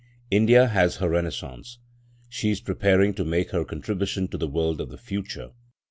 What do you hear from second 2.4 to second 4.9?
is preparing to make her contribution to the world of